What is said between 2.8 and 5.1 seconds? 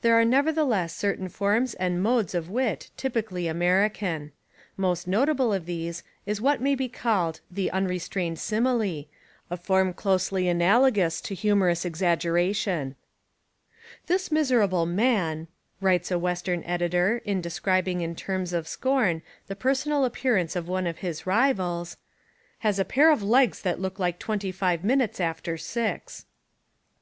typically American. Most